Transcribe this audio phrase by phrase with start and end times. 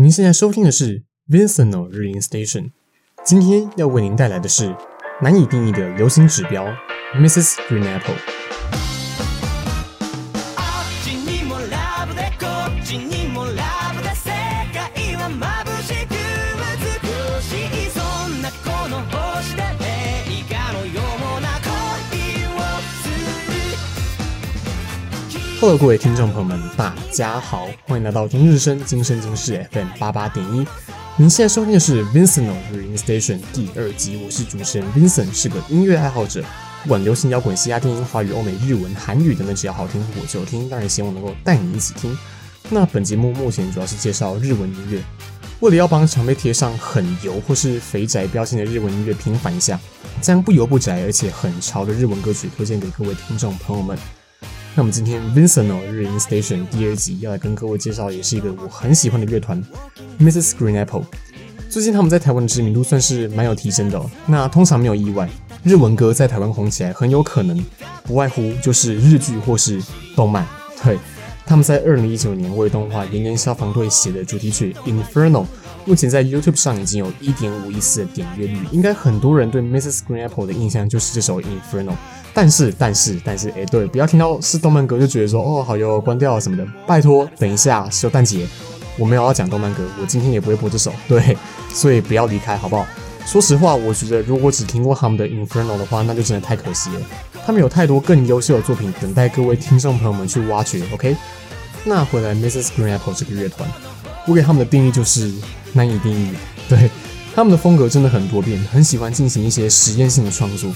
[0.00, 2.70] 您现在收听的是 Vincent 日音 Station，
[3.22, 4.74] 今天要为您带来的是
[5.20, 6.64] 难以定义的流行指标
[7.14, 7.56] Mrs.
[7.68, 8.39] Green Apple。
[25.60, 30.66] Hello，各位听众朋友们，大家好，欢迎来到中日生今生今世 FM 八八点一。
[31.18, 36.42] 您现在收听的是 Vincent 日音 Station 第二集，我是主持人 Vincent，是个音乐爱好者，
[36.82, 42.16] 不管流行摇滚、嘻哈电音、华语、欧美、日文、韩语等等，只要好听我就听，当然希望能够带你一起听。
[42.70, 45.02] 那本节目目前主要是介绍日文音乐，
[45.60, 49.78] 为了要帮常被贴上很油或是肥宅标签的日文音乐平反一下，
[50.22, 53.98] 将不油不宅而且很潮的日文歌曲推荐给各位听众朋友们。
[54.76, 59.62] 那么今天 Vincent 日音 Station 第二集要来跟各位介绍，也是一个我很喜欢的乐团
[60.18, 60.52] Mrs.
[60.52, 61.04] Green Apple。
[61.68, 64.00] 最近他们在台湾的知名度算是蛮有提升的。
[64.26, 65.28] 那通常没有意外，
[65.64, 67.62] 日文歌在台湾红起来，很有可能
[68.04, 69.82] 不外乎就是日剧或是
[70.14, 70.46] 动漫。
[70.82, 70.98] 对，
[71.44, 75.44] 他们在二零一九年为动画《炎炎消防队》写的主题曲 Inferno，
[75.84, 80.00] 目前在 YouTube 上已经有一点五亿次的点阅率，应该很多人对 Mrs.
[80.08, 81.94] Green Apple 的印象就是这首 Inferno。
[82.32, 86.64] 但是，但是，但是，哎、对，不要听到是动漫歌就觉得说，哦，好哟，关掉了什么的。
[86.86, 88.46] 拜托，等一下，是圣诞节，
[88.96, 91.36] 我没有要讲动漫歌，我今天也不会播这首， 对，
[91.72, 92.86] 所以不要离开，好不好？
[93.26, 97.00] 说实话，我觉得如果只听过他们的 Inferno 的话，那就真的太可惜了。
[97.44, 100.82] 他们有太多更优秀的作品等待各位听众朋友们去挖掘。
[100.92, 101.16] OK，
[101.84, 102.68] 那回来 Mrs.
[102.76, 103.68] Green Apple 这个乐团，
[104.26, 105.32] 我给他们的定义就是
[105.72, 106.30] 难以定义。
[106.68, 106.90] 对，
[107.34, 110.70] 他们的风格真的很多变，很喜欢进行一些实验性的创作。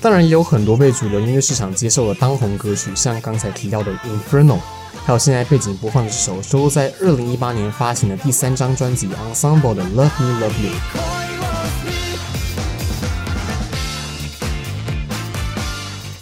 [0.00, 4.54] 当然也有很多被主流音乐市场接受的当红歌曲，像刚才提到的《Inferno》，
[5.04, 10.70] 还有现在背景播放的这首收录在二零一八年发行的第三张专辑《Ensemble》的《Love Me Love You》。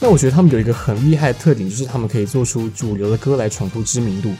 [0.00, 4.32] 那我觉得他们有一个很厉害的特点，就是他们可以做出主流的歌来闯出知名度，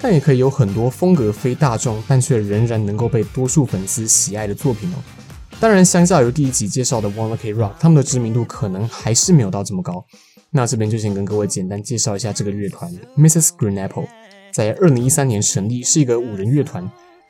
[0.00, 5.25] 但也可以有很多风格非大众，但却仍然能够被多数粉丝喜爱的作品哦。
[5.58, 10.04] 当然，相较于第一集介绍的 One Ok Rock，他们的知名度可能还是没有到这么高。
[10.50, 13.48] 那这边就先跟各位简单介绍一下这个乐团 Mrs.
[13.58, 14.06] Green Apple，
[14.52, 16.88] 在二零一三年成立，是一个五人乐团，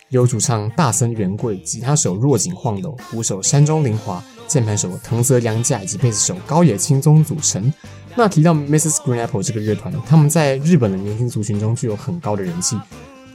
[0.09, 7.73] 由主唱大森元贵、吉他手若井晃斗、鼓手山中绫华、键盘手藤泽凉架以及贝斯手高野清宗组成。
[8.17, 8.97] 那提到 Mrs.
[9.05, 12.77] Green Apple 这个乐团，他们在日本的年轻族群中具有很高的人气。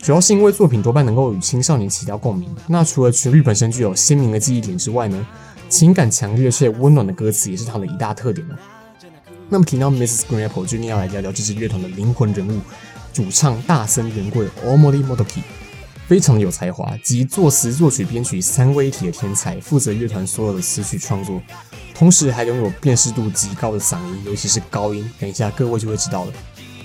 [0.02, 2.50] 主要是因为作品多半能够与青少年起到共鸣。
[2.68, 5.28] 那除了旋律本身具有鲜明的记忆点之外呢，
[5.70, 8.58] 情感强烈却温暖的歌词也是它的一大特点呢。
[9.48, 10.22] 那么提到 Mrs.
[10.22, 12.62] Green Apple，就一定要来聊聊这支乐团的灵魂人物，
[13.14, 15.42] 主唱大森元贵 Omori Motoki，
[16.08, 21.40] 非常有才华，集作词作曲编曲三位一体的天才，负责乐团所有的词曲创作，
[21.94, 25.08] 同时还拥有辨识度极高的嗓音，尤其是高音。
[25.20, 26.32] 等一下各位就会知道了。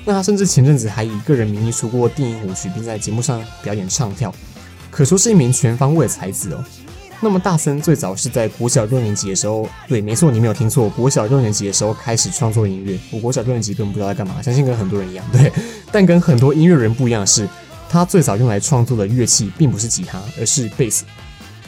[0.07, 4.33] 那他甚至前阵子还以个人名义出过电影舞曲，并在节目上表演唱跳，
[4.89, 6.65] 可说是一名全方位的才子哦。
[7.21, 12.97] 那么大森最早是在国小六年级的时候，对，没错，你没有听错，国小六年级的时候开始创作音乐。
[13.11, 15.53] 我国小六年级根本不知道在干嘛，相信跟很多人一样，对。
[15.91, 17.49] 但跟很多音乐人不一样的是，
[17.89, 21.05] 他最早用来创作的乐器并不是吉他，而是贝斯。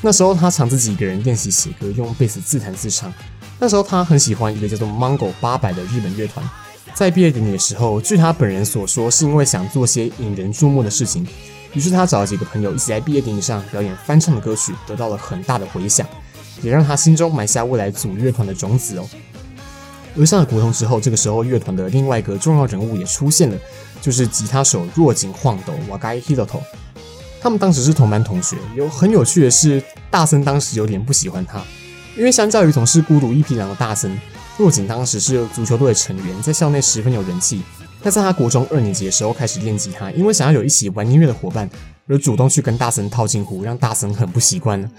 [0.00, 3.12] 那时候他常自己一个人练习写歌，用贝斯自弹自唱。
[3.58, 6.48] 那时候他很喜欢一个叫做 Mango 八百的日本乐团。
[6.94, 11.26] 在毕业典礼的时候，据他本人所说，是因为想做些引人注目的事情，
[11.72, 16.06] 于是他找了几个朋友一起在毕业典礼上表演翻唱的歌曲，得到了很大的回响，
[16.60, 19.08] 也让他心中埋下未来组乐团的种子哦。
[20.18, 23.56] 而上了国中之后，这个时候乐团的另外一个重要人物也出现了，
[24.00, 26.60] 就是吉他手若井晃斗 Wagai Hiroto。
[27.40, 31.62] 他们当时是同班同学，有很有趣的是，大森当时有点不喜欢他，
[32.16, 34.18] 因为相较于总是孤独一匹狼的大森。
[34.58, 37.62] 若井当时是足球队的成员，在校内十分有人气。
[38.02, 41.68] 但在他国中二年级的时候开始练吉他，因为想要有一起玩音乐的伙伴，
[42.08, 44.90] 而主动去跟大森套近乎，让大森很不习惯呢。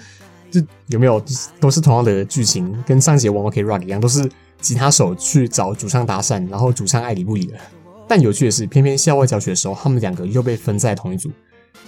[0.49, 1.21] 这有没有
[1.59, 4.29] 都是同样的剧情，跟上集《One Ok Rock》一样，都是
[4.61, 7.55] 吉他手去找主唱搭讪，然后主唱爱理不理的。
[8.07, 11.29] 但有趣的是，偏偏校外教学的时候，他们两个又被分在同一组。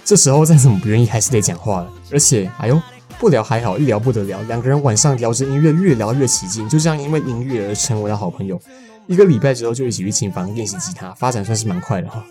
[0.04, 1.92] 这时候再怎么不愿意，还是得讲话了。
[2.10, 2.80] 而且，哎呦。
[3.22, 4.42] 不聊还好，一聊不得了。
[4.48, 8.60] 两个人晚上聊着音乐，越聊越起劲，就这样因为音乐而成为了好朋友。
[9.06, 12.24] 一个礼拜之后就一起去琴房练习吉他，发展算是蛮快的哈。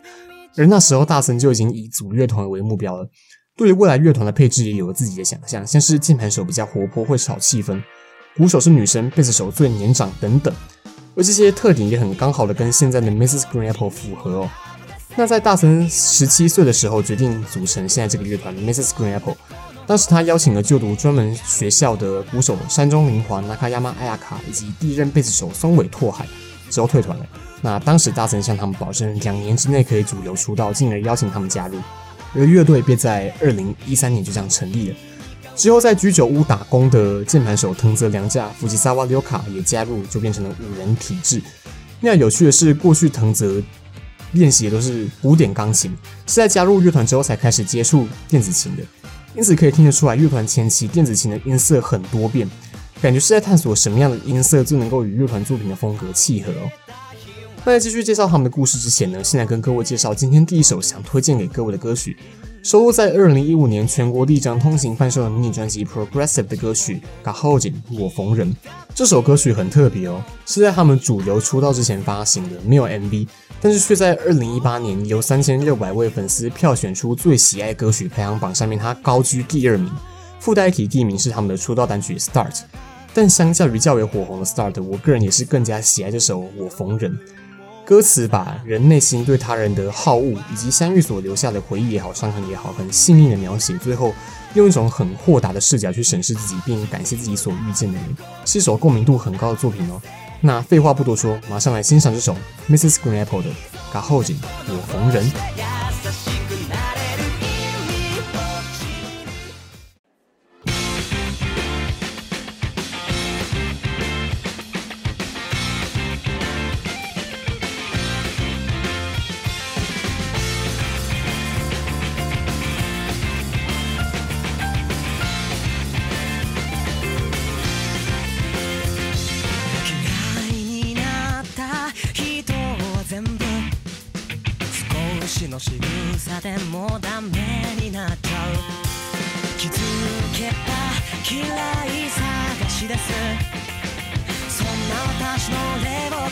[0.57, 3.07] 而那时候大森就已经以组乐团为目标了，
[3.55, 7.81] 对于未来乐团的配置也有了自己的想象，像是键盘手比较活泼，会炒气氛；
[8.35, 10.53] 鼓手是女生，贝斯手最年长等等。
[11.15, 13.43] 而这些特点也很刚好的跟现在的 Mrs.
[13.43, 14.49] Green Apple 符合哦。
[15.15, 18.89] 那在大森十七岁的时候，决定组成现在这个乐团 Mrs.
[18.89, 19.37] Green Apple。
[19.91, 26.25] 当时他邀请了就读专门学校的鼓手山中绫华 Nakayama Ayaka 以及第一任贝斯手松尾拓海，
[26.69, 27.25] 之后退团了。
[27.59, 31.77] 那当时大森向他们保证，两年之内可以主流出道，进而邀请他们加入。
[32.33, 34.95] 而乐队便在二零一三年就这样成立了。
[35.57, 41.41] 之后在居酒屋打工的键盘手藤泽良架、福吉萨瓦留卡也加入，就变成了五人体制。
[41.99, 43.61] 那有趣的是，过去藤泽
[44.31, 45.91] 练习的都是古典钢琴，
[46.27, 48.83] 是在加入乐团之后才开始接触电子琴的。
[49.35, 52.49] 因此可以听得出来，乐团前期电子琴的音色很多变，
[53.01, 56.69] 感觉是在探索什么样的音色就能够与乐团作品的风格契合哦。
[57.63, 62.17] 那在继续介绍他们的故事之前呢，先来跟各位介绍今天第一首想推荐给各位的歌曲，
[62.63, 68.53] 收录在二零一五年全国第一张通行贩售的迷你专辑《Progressive》的歌曲《Gahojin 我逢人》。
[68.93, 73.27] 这首歌曲很特别哦，是在他们主流出道之前发行的，没有 MV，
[73.59, 79.91] 但是却在二零一八年由三千六百位粉丝票选出最喜爱歌曲排行榜上面，它高居第二名。
[80.39, 82.51] 附带一提，第一名是他们的出道单曲《Start》，
[83.11, 87.11] 但相较于较为火红的《Start》，我个人也是更加喜爱这首《我逢人》。
[87.91, 93.77] 歌词把人内心对他人的好恶，以及相遇所留下的回忆也好、伤痕也好，很细腻的描写。
[93.79, 94.13] 最后
[94.53, 98.15] 用一种很豁达的视角去审视自己，并感谢自己所遇见的人，
[98.45, 100.01] 是首共鸣度很高的作品哦。
[100.39, 102.33] 那废话不多说，马上来欣赏这首
[102.69, 102.95] Mrs.
[103.03, 103.49] Green Apple 的
[103.93, 104.37] 《Gahojin
[104.69, 105.29] 我红人》。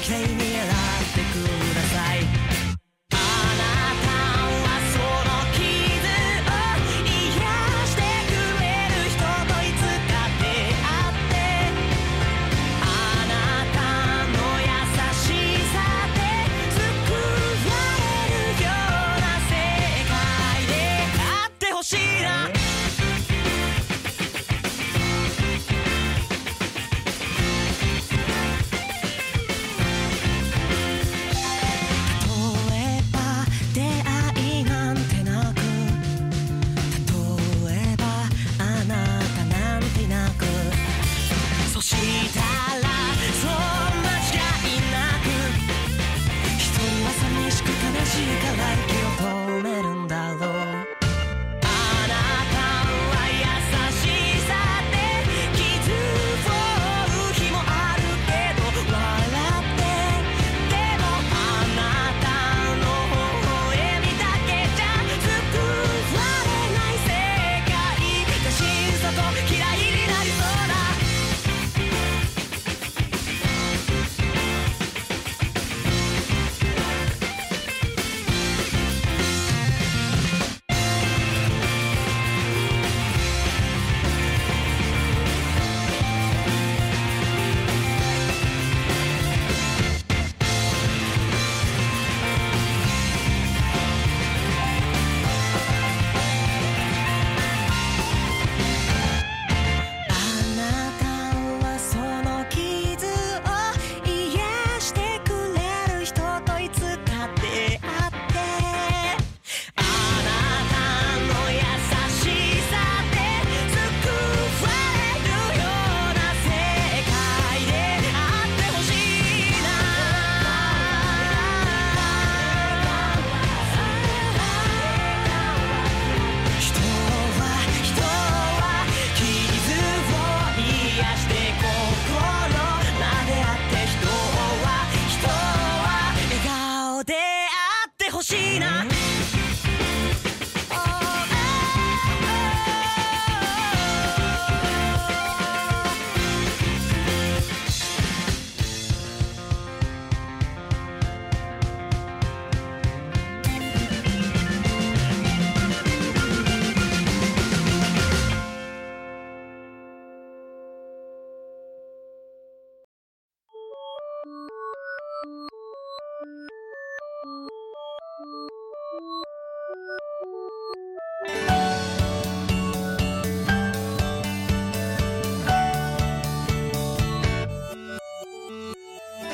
[0.10, 0.39] change.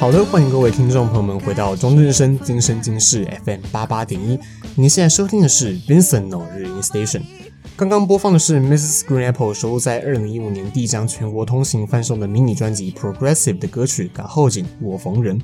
[0.06, 4.40] 好的，欢迎各位听众朋友们回到中正生今生今世 FM 八八点一。
[4.76, 7.24] 您现在收听的是 Vincent No 日音 Station。
[7.76, 9.00] 刚刚播放的是 Mrs.
[9.00, 15.40] Green Apple 收录在二零一五年第一张全国通行贩售的迷你专辑 Progressive 的歌曲《赶后景我逢人》。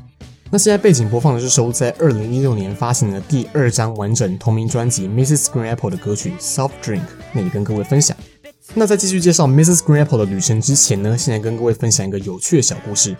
[0.51, 5.45] 那现在背景播放的是收录在二零一六年发行的第二张完整同名专辑 Mrs.
[5.45, 7.01] Green Apple 的歌曲 Soft Drink，
[7.33, 8.15] 那也跟各位分享。
[8.75, 9.79] 那在继续介绍 Mrs.
[9.79, 13.17] Green Apple 的旅程之前呢，现在跟各位分享一个有趣的小故事。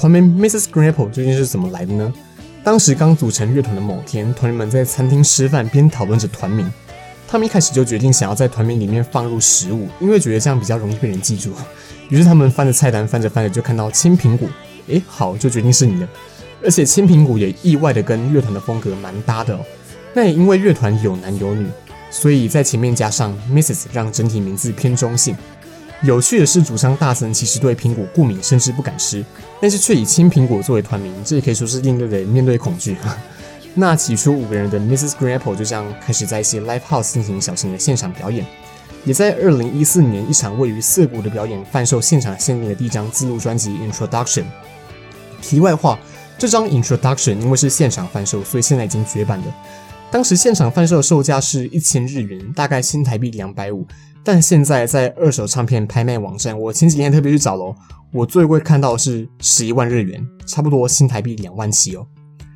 [0.00, 0.64] 团名 Mrs.
[0.72, 2.10] Grapple 究竟是怎么来的呢？
[2.64, 6.66] 当时刚组成乐团的某天，团员们在餐厅吃饭，边讨论着团名。
[7.28, 11.52] 他们一开始就决定想要在团名里面放入食物，因为觉得这样比较容易被人记住。
[12.08, 14.48] 于是他们翻着菜单，翻着翻着就看到青苹果，
[14.86, 16.08] 诶，好，就决定是你的。
[16.64, 19.60] 而且青苹果也意外的跟乐团的风格蛮搭的哦。
[20.14, 21.66] 那也因为乐团有男有女，
[22.10, 25.36] 所以在前面加上 Mrs，让整体名字偏中性。
[26.02, 29.22] 有趣的是，主唱大森其实对苹果过敏，甚至不敢吃，
[29.60, 32.96] 但是却以青苹果作为团名，这也可以说是应对的面对恐惧。
[33.74, 35.10] 那起初五个人的 Mrs.
[35.10, 38.46] Green Apple 就这样开始在一些 Live House 进行小型的现场表演，
[39.04, 44.44] 也在二零一四年一场位于涩谷的表演贩售现场限定的第一张自录专辑 Introduction。
[45.42, 45.98] 题外话，
[46.38, 49.44] 这张 Introduction 因为是现场贩售，所以现在已经绝版了。
[50.10, 53.86] 当时现场贩售的售价是一千日元，大概新台币两百五，
[54.22, 57.74] 但现在在二手唱片拍卖网站，我前几天特别去找了，
[58.12, 62.06] 我最贵看到的是十一万日元，差不多新台币两万七哦。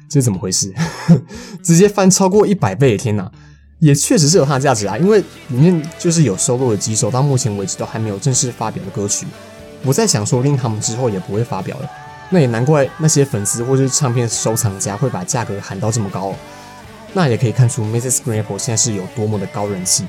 [0.08, 0.72] 这是怎么回事？
[1.64, 2.96] 直接翻超过一百倍！
[2.96, 3.30] 天哪，
[3.80, 4.96] 也确实是有它的价值啊！
[4.98, 5.18] 因为
[5.48, 9.26] 里面就是有收录了几首到目前为止都还没有正式发表的歌曲。
[9.82, 11.90] 我在想，说不定他们之后也不会发表了。
[12.30, 16.34] 那也难怪那些粉丝或是唱片收藏家会把价格喊到这么高哦。
[17.12, 18.18] 那也可以看出，Mrs.
[18.18, 20.04] Grapple 现在是有多么的高人气。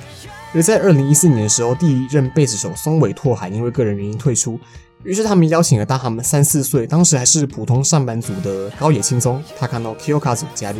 [0.55, 4.57] 而在二零一四年的时候，第一任贝斯手松尾拓海因为个人原因退出。
[5.03, 10.79] 于是他们邀请了大他们三四岁，当时还是普通上班族的高野轻松他看到 Kyokazu 加入。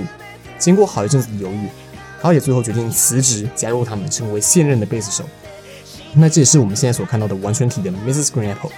[0.57, 1.67] 经过好一阵子的犹豫，
[2.21, 5.25] 高野最后决定辞职，加入他们，成为现任的贝斯手。
[6.13, 8.27] 那这也是我们现在所看到的完全体的 Mrs.
[8.27, 8.71] Green Apple。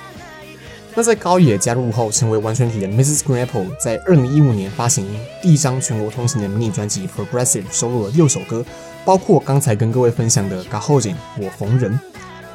[0.96, 3.20] 那在高野加入后，成为完全体的 Mrs.
[3.20, 5.08] Green Apple，在二零一五年发行
[5.44, 8.66] 第一张全国通行的迷你专辑 Progressive，收录了六首歌，
[9.08, 11.94] 包括刚才跟各位分享的《嘎后颈我逢人》。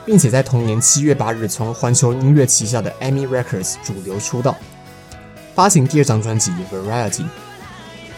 [0.05, 4.57] 并且在同年七月八日从环球音乐旗下的 EMI Records 主流出道，
[5.55, 7.21] 发行第二张专辑《Variety》，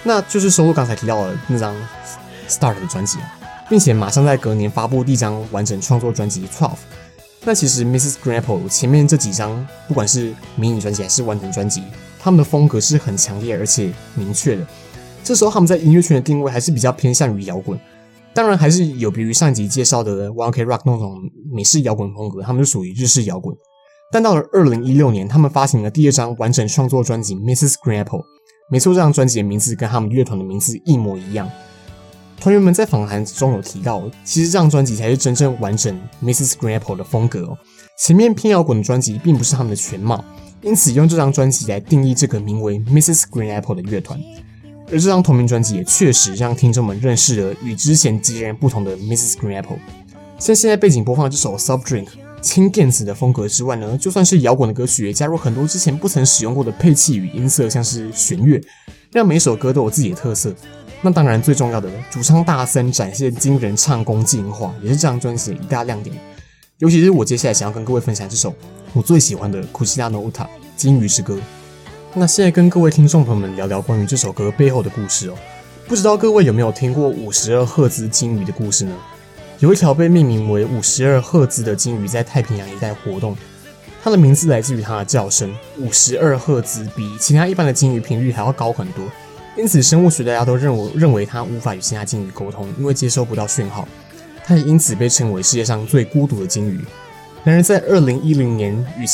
[0.02, 1.76] 那就是收录刚才提到的那张
[2.48, 3.38] Start 的专辑啊，
[3.68, 6.70] 并且马上在隔年发布第一张完整创作专辑《Twelve》。
[7.44, 8.14] 那其实 Mrs.
[8.24, 11.82] Grapple 前面这几张，不管是迷你专辑还是完整专辑，
[12.18, 14.66] 他们的风格是很强烈而且明确的。
[15.22, 17.78] 这时候他们在音乐圈的定位还是比较偏向于摇滚。
[18.34, 21.18] 当然还是有别于上集介绍的 One k Rock 那种
[21.52, 23.56] 美式摇滚风格，他们是属于日式摇滚。
[24.12, 27.74] 但到了二零一六年，他们发行了第二张完整创作专辑《Mrs.
[27.74, 28.20] Green Apple》。
[28.70, 31.48] 没错，这张专辑的名字跟他们乐团的名字一模一样。
[32.40, 36.52] 团员们在访谈中有提到，其实这张专辑才是真正完整 Mrs.
[36.54, 37.56] Green Apple 的风格。
[37.98, 40.24] 前面偏摇滚的专辑并不是他们的全貌，
[40.60, 43.22] 因此用这张专辑来定义这个名为 Mrs.
[43.30, 44.20] Green Apple 的乐团。
[44.86, 49.34] 而这张同名专辑也确实让听众们认识了与之前截然不同的 Mrs.
[49.34, 49.78] Green Apple。
[50.38, 52.08] 像现在背景播放的这首 Soft Drink，
[52.42, 58.60] 轻电子的风格之外呢，就算是摇滚的歌曲，也加入很多之前不曾使用过的配器与音色，像是弦乐，
[59.10, 60.54] 让每首歌都有自己的特色。
[61.00, 66.14] 那当然最重要的，主唱大森展现惊人唱功进化，也是这张专辑的一大亮点。
[66.78, 68.52] 尤其是我接下来想要跟各位分享这首
[68.92, 70.30] 我最喜欢的《Kushida Nota》
[70.76, 71.38] 鲸鱼之歌。
[72.16, 75.34] 那现在跟各位听众朋友们聊聊关于这首歌背后的故事哦。
[75.88, 78.94] 不知道各位有没有听过五十二赫兹鲸鱼的故事呢？
[79.58, 83.36] 有一条被命名为五十二赫兹的鲸鱼在太平洋一带活动，
[84.00, 85.52] 它的名字来自于它的叫声。
[85.76, 89.04] 五十二赫兹比其他一般的鲸鱼频率还要高很多，
[89.56, 93.88] 因此生物学大家都认为认为它无法与其他鲸鱼沟通，因为接收不到讯号。
[94.44, 96.80] 它也因此被称为世界上最孤独的鲸鱼。
[97.42, 99.04] 然而在二零一零年与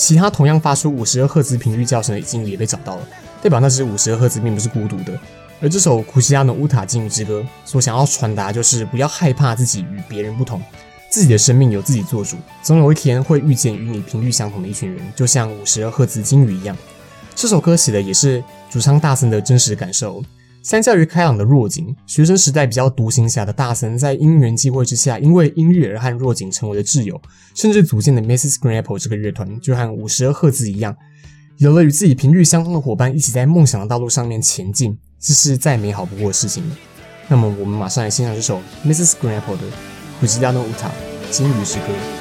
[0.00, 3.06] 其他同样发出五十二赫兹频率叫声的鲸鱼也被找到了，
[3.42, 5.12] 代表那只五十二赫兹并不是孤独的。
[5.60, 10.62] 而这首库西亚诺乌塔鲸鱼之歌所想要传达就是不要害怕自己与别人不同，
[11.10, 16.74] 自己的生命由自己做主，总有一天会遇见与你频率相同的一群人，就像五十二赫兹鲸鱼一样。
[17.34, 20.24] 这首歌写的也是主唱大森的真实感受。
[20.62, 27.20] 相较于开朗的若井，学生时代比较独行侠的大森，在因缘际会之下，因为音乐而和若井成为了挚友，
[27.54, 28.56] 甚至组建的 Mrs.
[28.58, 30.94] Green Apple 这个乐团，就和五十二赫兹一样，
[31.56, 36.76] 有了与自己频率相通的伙伴，一起在梦想的道路上面前进，这是再美好不过的事情了。
[37.28, 39.12] 那么，我们马上来欣赏这首 Mrs.
[39.22, 39.62] Green Apple 的
[40.26, 40.90] 《Kushida no Uta》
[41.30, 42.19] 鲸鱼之歌。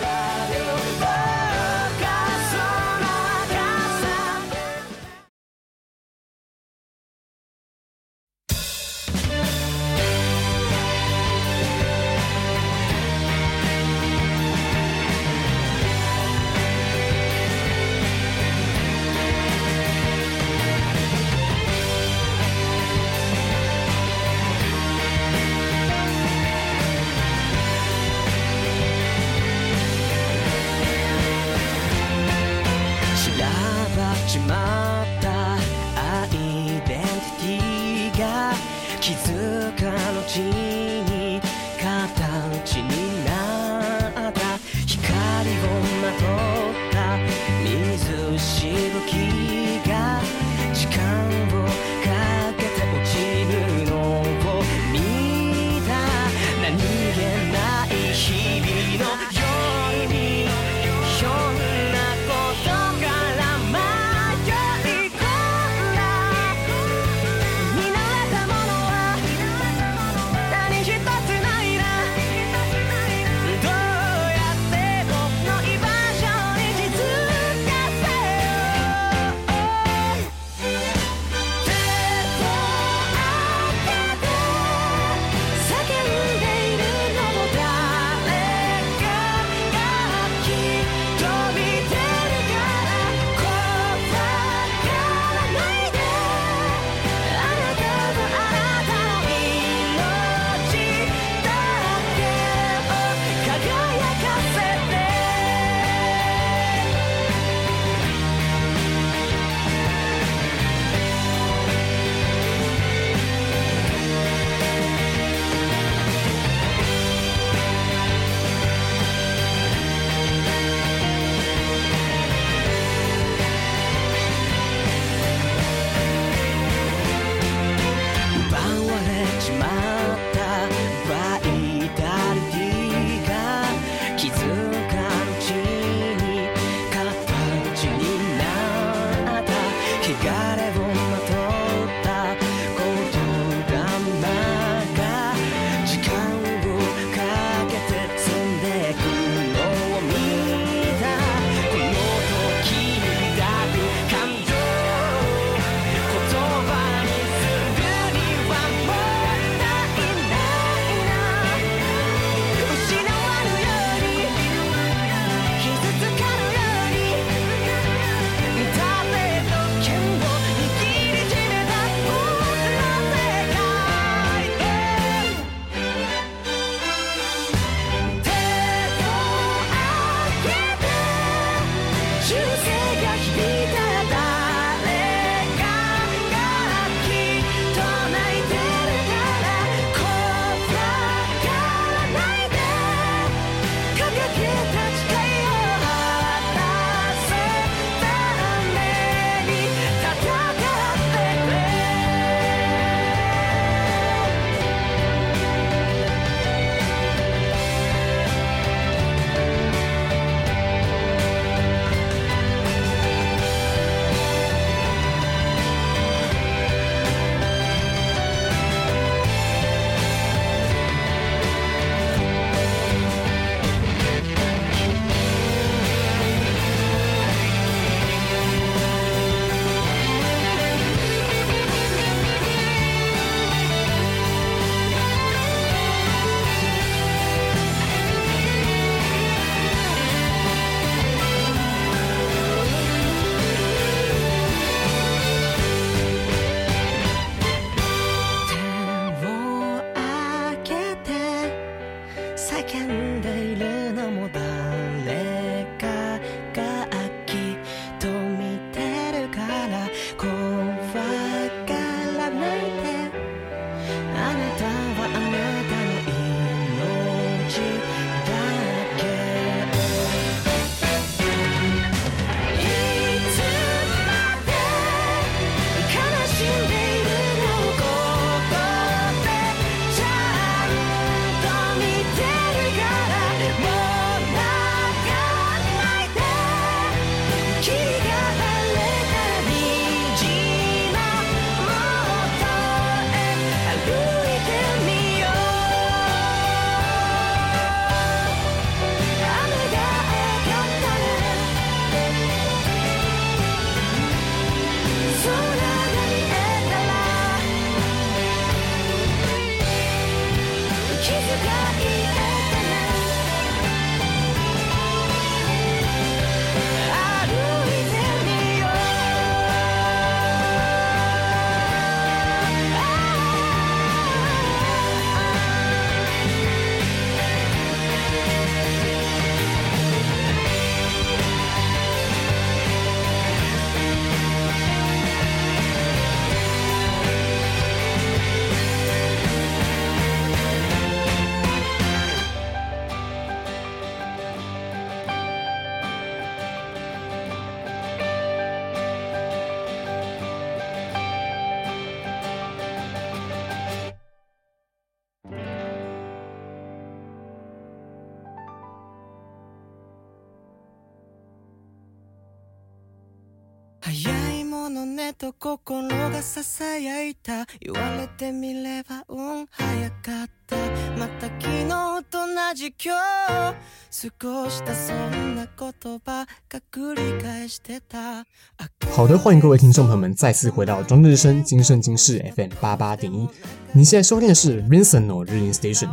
[378.92, 383.26] 好的，欢迎各位听众朋友们再次回到中日生今生今世 FM 八八点一。
[383.72, 385.90] 您现在收听的是 Vincent 日音 Station。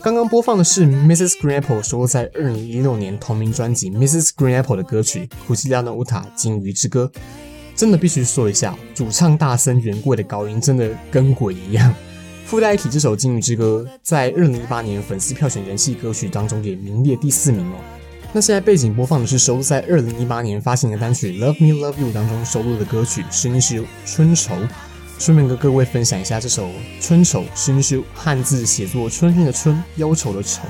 [0.00, 1.32] 刚刚播放的是 Mrs.
[1.42, 4.28] Green Apple 收录在二零一六年同名专辑 Mrs.
[4.28, 7.10] Green Apple 的歌曲《Huchilla no Uta 鲸鱼之歌》。
[7.76, 11.94] 真的必须说一下，主唱大森原贵的高音真的跟鬼一样。
[12.46, 17.76] 附带一提，这首《鲸鱼之歌》在二零一八年粉丝票选人气歌曲当中也名列第四名哦。
[18.32, 23.76] 那现在背景播放的是收录在二零一八年发行的单曲《Love Me Love You》当中收录的歌曲《春秋》。
[24.06, 24.54] 春愁。
[25.18, 26.66] 顺便跟各位分享一下这首
[27.00, 30.62] 《春愁》，春秋汉字写作春天的春，忧愁的愁。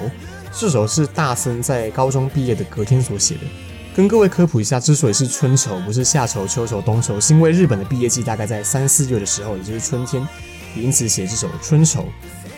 [0.52, 3.40] 这首是大森在高中毕业的隔天所写的。
[3.96, 10.22] 跟各位科普一下，之所以是春愁，不是夏愁、秋愁、冬愁，是因为日本的毕业季大概在三四月的时候，也就是春天，
[10.76, 12.02] 也因此写这首《春愁》。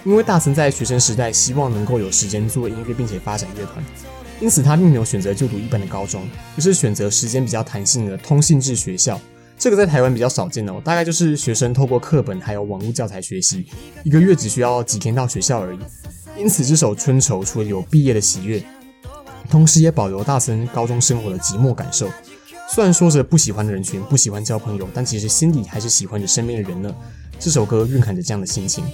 [0.05, 3.85] 因为大森在学生时代希望能够有时间做音乐，并且发展乐团，
[4.41, 9.21] 因此他并没有选择就读一般的高中，而是选择时间比较弹性的通信制学校。
[9.57, 13.65] 这个在台湾比较少见哦，大概就是学生透过课本还有网络教材学习，
[14.03, 15.79] 一个月只需要几天到学校而已。
[16.37, 18.61] 因此，这首《春愁》除了有毕业的喜悦，
[19.51, 22.09] 同时也保留大森高中生活的寂寞感受。
[22.71, 26.95] 虽然说着不喜欢的人群，不喜欢交朋友，但其实心里还是喜欢着身边的人呢。
[27.39, 28.85] 这首歌蕴含着这样的心情。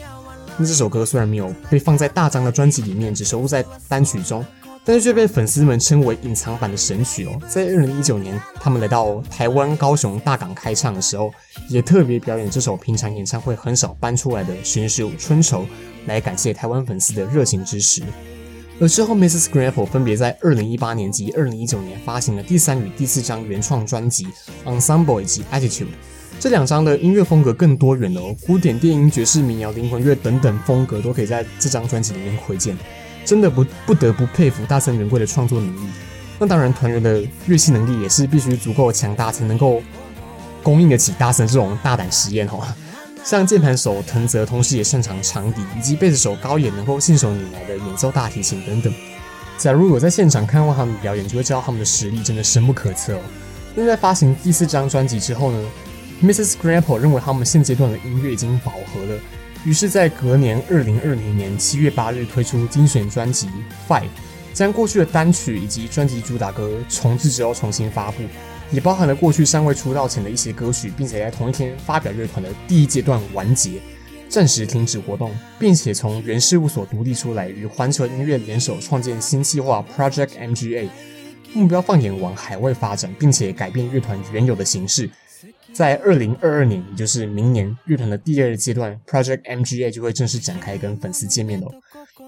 [0.56, 4.44] 那这首歌虽然没有被放在大张的专辑里面，只收录在单曲中。
[4.86, 7.40] 但是却被粉丝们称为隐藏版的神曲哦。
[7.48, 11.32] 在二零一九年，他们来到台湾高雄大港开唱的时候，
[11.70, 15.62] 也特别表演这首平常演唱会很少搬出来的《寻秀春愁》，
[16.04, 18.02] 来感谢台湾粉丝的热情支持。
[18.80, 19.46] 而之后，Mrs.
[19.46, 24.26] Grapple 分别在二零一八年及二零一九年发行了第三与第四张原创专辑
[24.64, 25.84] 《Ensemble》以及《Attitude》。
[26.40, 32.76] 这两张的音乐风格更多元了哦，古典电音、爵士、民谣、灵魂乐等等风格都可以在这张专辑里面窥见。
[33.24, 35.88] 真的不不得不佩服大森原贵的创作能力。
[36.38, 39.80] 那当然，团员的乐器能力也是必须足够强大，才能够
[40.64, 42.60] 供应得起大森这种大胆实验哦。
[43.24, 48.92] 像键盘手藤泽，同时也擅长长笛，以及贝斯手高野能够信手拈来的演奏大提琴等等。
[49.56, 53.20] 假如有在现场看过他们表演，就会知道他们的实力真的深不可测哦。
[53.74, 55.64] 那在发行第四张专辑之后呢
[56.22, 56.52] ，Mrs.
[56.62, 59.18] Green Apple 认为他们现阶段的音乐已经饱和了。
[59.64, 63.46] 于是，在隔年二零二零年七月八日推出精选专辑
[63.88, 64.02] 《Five》，
[64.52, 68.22] 将过去的单曲以及专辑主打歌重制之后重新发布，
[68.74, 73.80] 也包含了过去尚未出道前的一些歌曲，并且在同一天发表乐团的第一阶段完结，
[74.28, 80.88] 暂时停止活动，并且从原事务所独立出来，与环球音乐联手创建新计划 Project MGA，
[81.52, 85.08] 目标放眼往海外发展，并且改变乐团原有的形式。
[85.72, 91.68] 在二零二二年，也就是明年，乐团的第二阶段 Project MGA 就会正式展开，跟粉丝见面了。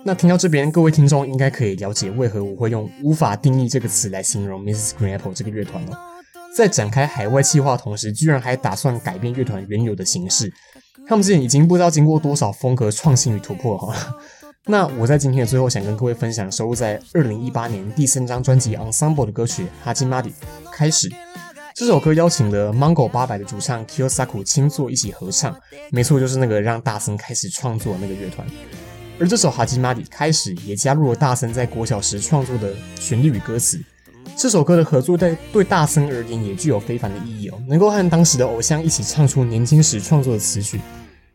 [0.05, 4.91] 那听到这边，各位听众应该可以了解为何我会用“无法定义”这个词来形容 Mrs.
[4.99, 6.15] Green Apple 这个乐团了。
[6.57, 10.51] 在展开海外企划同时，居然还打算改变乐团原有的形式。
[11.07, 14.16] 他们之前已经不知道经过多少风格创新与突破了哈。
[14.64, 20.31] 那我在今天的最后，想跟各位分享收录在二零一八年第三张专辑《Ensemble》的歌曲《哈基玛迪》。
[20.73, 21.12] 开始，
[21.75, 25.55] 这首歌邀请了 Mango 八百的主唱 Kiyosaku 亲作一起合唱，
[25.90, 28.47] 没错，就是那个让大森开始创作的那个乐团。
[29.21, 33.79] 而这首《哈基玛迪》开始也加入了大森在国小时创作的旋律与歌词。
[34.35, 40.81] 这首歌的合作在对大森而言也具有非凡的意义哦，能够和当时的偶像一起唱出年轻时创作的词曲。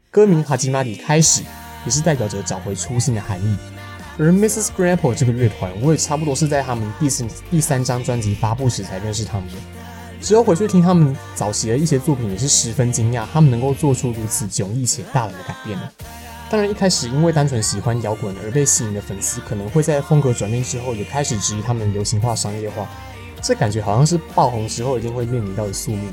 [0.09, 1.41] 歌名《哈基玛里》开始
[1.85, 3.57] 也是代表着找回初心的含义。
[4.19, 4.67] 而 Mrs.
[4.77, 9.53] Green Apple 这个乐团，我也差不多是在他们第四第三张专辑发布时才认识他们的。
[10.21, 15.89] 之后回去听他们早期的一些作品，也是十分惊讶，他们能够做出如此迥异且大胆的改变呢。
[16.51, 22.85] 当然，一开始因为单纯喜欢摇滚而被吸引的粉丝，可能会在风格转变之后也开始质疑他们流行化、商业化。
[23.41, 26.11] 这感觉好像是爆红之后一定会面临到的宿命。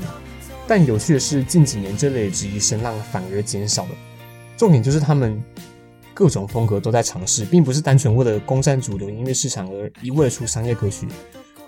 [0.65, 3.89] 但有趣的是，近几年这类质疑声浪反而减少了。
[4.55, 5.43] 重点就是他们
[6.13, 11.05] 各种风格都在尝试，并不是单纯为了攻占主流音乐市场而一味出商业歌曲，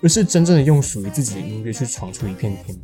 [0.02, 2.80] 而是真正的用属于自己的音乐去闯出一片天，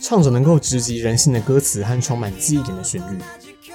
[0.00, 3.18] 唱着能够直击人心的歌词和充满记忆点的旋律。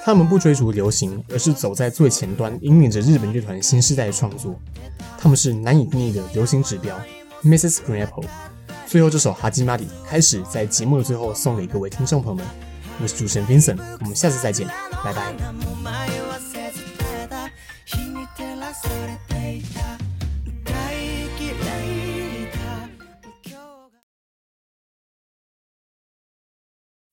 [0.06, 4.54] 他们不追逐流行，而是走在最前端，引领着日本乐团新时代的创作。
[5.18, 6.96] 他们是难以定义的流行指标
[7.42, 7.78] ，Mrs.
[7.78, 8.24] Green Apple。
[8.86, 12.46] 最后这首《哈基玛迪》开始在节目的最后送给各位听众朋友们。
[13.02, 14.68] 我是主持人 Vincent，我们下次再见，
[15.04, 15.34] 拜拜。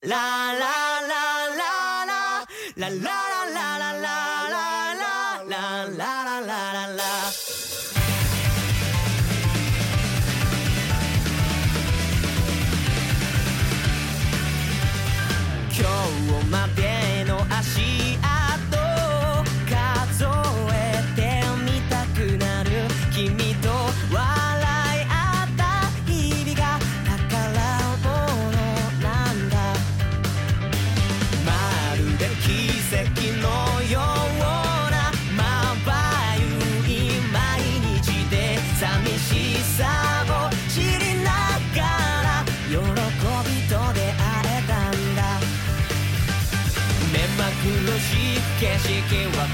[0.02, 0.83] 啦啦
[48.60, 49.46] 景色は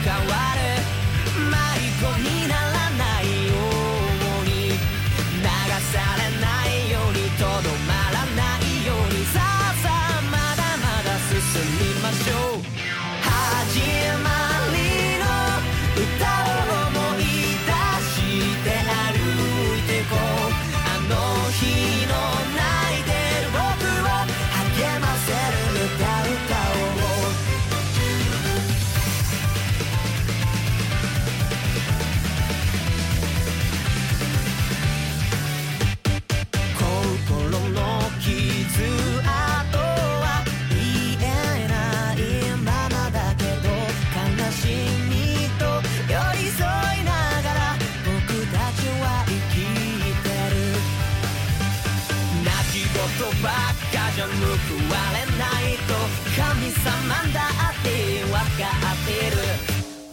[54.91, 55.95] れないと
[56.35, 56.87] 神様
[57.33, 57.87] だって
[58.33, 59.39] わかってる。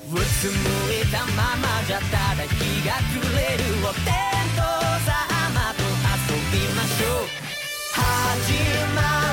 [0.09, 0.53] うつむ
[0.93, 4.13] いたままじゃただ日が暮れるお天
[4.55, 4.61] 道
[5.03, 7.27] 様と遊びましょう。
[7.93, 7.99] 始
[8.95, 9.26] まる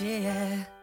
[0.00, 0.77] yeah.